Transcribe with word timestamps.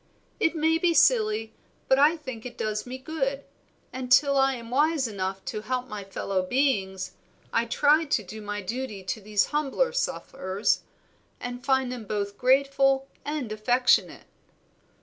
It 0.39 0.55
may 0.55 0.79
be 0.79 0.95
silly, 0.95 1.53
but 1.87 1.99
I 1.99 2.17
think 2.17 2.43
it 2.43 2.57
does 2.57 2.87
me 2.87 2.97
good; 2.97 3.43
and 3.93 4.11
till 4.11 4.35
I 4.35 4.55
am 4.55 4.71
wise 4.71 5.07
enough 5.07 5.45
to 5.45 5.61
help 5.61 5.87
my 5.87 6.03
fellow 6.03 6.41
beings, 6.41 7.11
I 7.53 7.65
try 7.65 8.05
to 8.05 8.23
do 8.23 8.41
my 8.41 8.63
duty 8.63 9.03
to 9.03 9.21
these 9.21 9.45
humbler 9.53 9.91
sufferers, 9.91 10.81
and 11.39 11.63
find 11.63 11.91
them 11.91 12.05
both 12.05 12.39
grateful 12.39 13.09
and 13.23 13.51
affectionate." 13.51 14.25